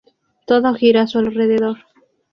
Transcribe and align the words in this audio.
Todo 0.47 0.73
gira 0.73 1.03
a 1.03 1.07
su 1.07 1.19
alrededor. 1.19 1.77